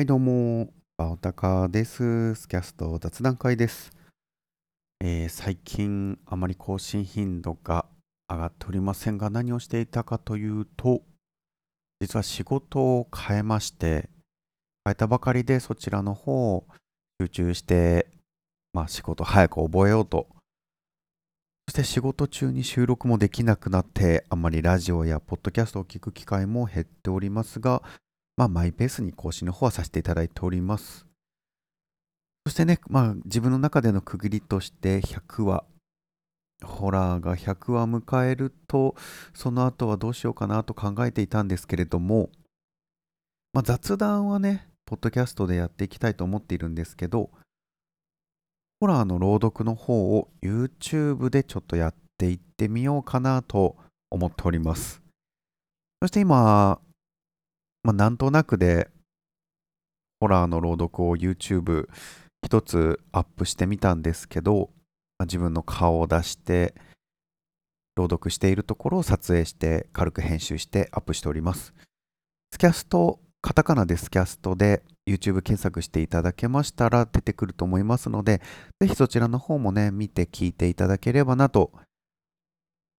[0.00, 2.34] はい、どうも、バオタカです。
[2.34, 3.92] スキャスト雑談会です。
[4.98, 7.84] えー、最近、あまり更新頻度が
[8.26, 11.02] 上がっておりませんが、何をしていたかというと、
[12.00, 14.08] 実は仕事を変えまして、
[14.86, 16.64] 変えたばかりでそちらの方を
[17.20, 18.06] 集中して、
[18.72, 20.28] まあ仕事早く覚えようと。
[21.68, 27.82] そして仕事中に収録もできなくなって、あまりラジオやポッドキャストを聞く機会も減っておりますが、
[28.40, 31.04] まあ、マイペースに更新の方はさせていただいております。
[32.46, 35.64] そしてね、まあ、自分の中での区切りとして100話、
[36.64, 38.96] ホラーが100話迎えると、
[39.34, 42.30] その後はどうしようかなと考えていたんですけれども、
[43.52, 47.28] まあ、雑談はね、ポッドキャストでやっていきたいと思っているんですけど、
[48.80, 53.76] ホラーの朗読の方を YouTube でちょっとやっていってみようかなと
[54.10, 55.02] 思っております。
[56.00, 56.80] そして今、
[57.82, 58.90] まあ、なんとなくで、
[60.20, 61.88] ホラーの朗読を YouTube
[62.44, 64.70] 一つアップしてみたんですけど、
[65.18, 66.74] まあ、自分の顔を出して、
[67.96, 71.74] 朗読しているところを撮影して軽く編集してアップしております。
[72.52, 78.42] スキャスト、カタカナでスキャストで YouTube 検索していただけましたら出てくると思いますので、
[78.80, 81.72] ぜひそちらの方もね、見て聞いていただければなと。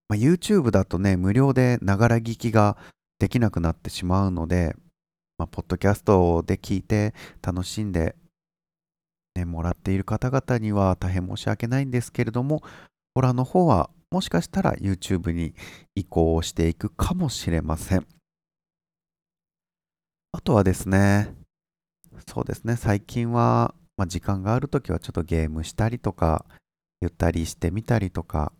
[0.09, 2.77] まあ、YouTube だとね、無料でながら聞きが
[3.21, 4.75] できなくなってしまうので、
[5.37, 8.15] まあ、ポッドキャストで聞いて楽しんで、
[9.35, 12.63] ね、もらっている方々には大変申し訳ないんですけれども、
[13.13, 15.53] ホラーの方はもしかしたら YouTube に
[15.93, 18.07] 移行していくかもしれません。
[20.31, 21.31] あとはですね、
[22.27, 26.43] そうですね、最近は、まあ、時間があるときはちょっとゲームしたりとか、
[27.01, 28.51] ゆったりしてみたりとか、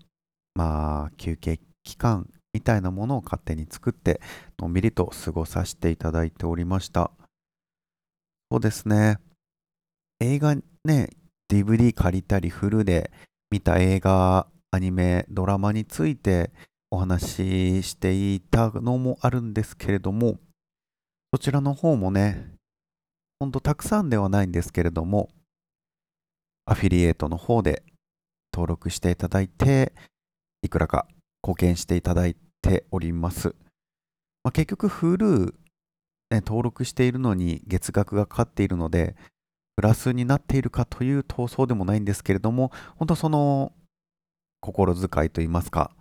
[0.54, 4.22] まあ、休憩期間みたいなものを勝手に作って
[4.60, 7.12] のんびりと過ごさせていただいておりました。
[8.52, 9.18] そうですね。
[10.20, 11.10] 映画ね
[11.52, 13.12] DVD 借りたりフルで
[13.50, 16.52] 見た映画アニメドラマについて
[16.92, 20.38] お話ししていたのもあるんですけれども
[21.34, 22.52] そちらの方もね
[23.40, 25.30] ほんとたくさんではないんですけれども
[26.66, 27.84] アフィリエイトの方で
[28.54, 29.94] 登録していただいて
[30.62, 31.08] いくらか
[31.44, 33.56] 貢献していただいております。
[34.44, 35.54] まあ、結局 Hulu、
[36.32, 39.16] ね、登録しているのに月額がかかっているので、
[39.76, 43.74] プラスになっているかというとそうでもないんですけれども、本当その
[44.60, 45.92] 心遣いといいますか、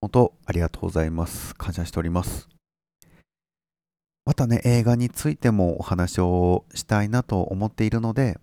[0.00, 1.54] 本当ありがとうございます。
[1.54, 2.48] 感謝しております。
[4.24, 8.38] またね、映画についてもお話をしたいなと思っているので、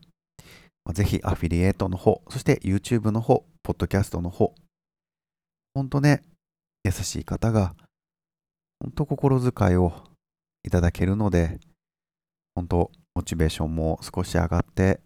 [0.94, 4.54] ぜひアフィリエイトの方、そして YouTube の方、ポッドキャストの方、
[5.78, 6.24] 本当ね、
[6.84, 7.76] 優しい方が、
[8.80, 9.94] 本当心遣いを
[10.64, 11.60] いただけるので、
[12.56, 15.02] 本当モチベーションも少し上がって、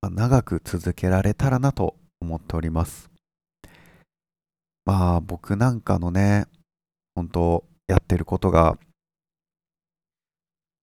[0.00, 3.10] 長く続けられたらなと思っております。
[4.84, 6.46] まあ僕なんかのね、
[7.16, 8.78] 本当やってることが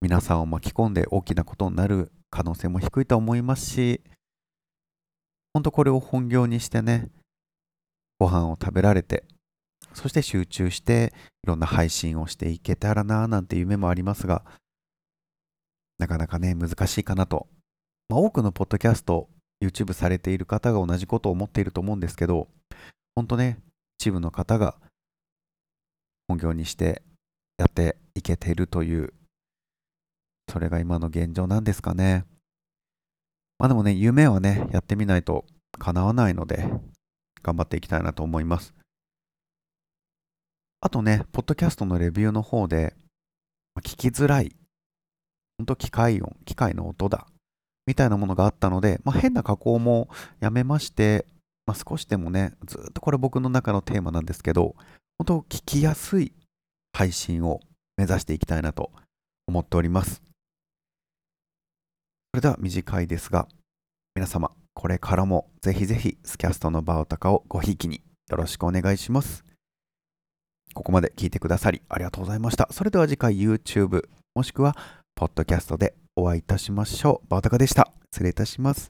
[0.02, 4.02] 皆さんを巻き込んで大きなことになる可能性も低いと思いますし、
[5.54, 7.08] 本当これを本業にしてね、
[8.20, 9.24] ご飯を食べられて、
[9.94, 11.14] そして集中して
[11.44, 14.44] いろんな配信をしていけたらなぁなんて夢もありますが、
[15.98, 17.48] なかなかね、難しいかなと。
[18.10, 19.30] まあ、多くのポッドキャスト、
[19.62, 22.48] YouTube されている方が同じことを思っていると思うんですけど、
[23.16, 23.60] 本当ね、
[24.00, 24.78] 一部の方が
[26.28, 27.02] 本業にして
[27.58, 29.14] やっていけているという、
[30.50, 32.26] それが今の現状なんですかね。
[33.58, 35.46] まあでもね、夢はね、やってみないと
[35.78, 36.66] 叶わないので、
[37.44, 38.74] 頑張っていきたいなと思います。
[40.82, 42.96] あとね、ポッドキャストのレビューの方で、
[43.80, 44.56] 聞きづらい、
[45.58, 47.28] ほんと機械音、機械の音だ、
[47.86, 51.26] みたいなものがあったので、まあ、変な加工もやめまして、
[51.66, 54.76] まあ、少しでもね、ずっとこれ僕の中のテーマなんですけど、
[55.18, 56.34] 本当聞きやすい
[56.94, 57.60] 配信を
[57.98, 58.92] 目指していきたいなと
[59.48, 60.22] 思っております。
[62.32, 63.48] それでは短いですが、
[64.16, 69.44] 皆様、これからもぜひぜひスキャストのバオタカをごひいきによろしくお願いします。
[70.74, 72.70] ここまで聞いてくださりありがとうございました。
[72.72, 74.78] それでは次回 YouTube もしくは
[75.16, 77.28] ポッドキャストでお会いいたしましょう。
[77.30, 77.92] バオタカでした。
[78.14, 78.90] 失礼いたします。